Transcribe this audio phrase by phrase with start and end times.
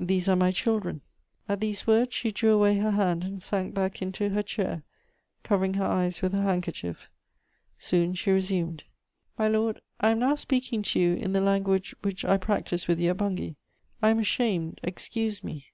[0.00, 1.02] These are my children."
[1.50, 4.84] At these words, she drew away her hand and sank back into her chair,
[5.42, 7.10] covering her eyes with her handkerchief.
[7.78, 8.84] Soon she resumed:
[9.36, 12.98] "My lord, I am now speaking to you in the language which I practised with
[12.98, 13.56] you at Bungay.
[14.00, 15.66] I am ashamed: excuse me.